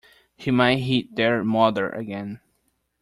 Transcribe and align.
He 0.35 0.49
might 0.49 0.79
hit 0.79 1.15
their 1.15 1.43
mother 1.43 1.87
again. 1.89 2.39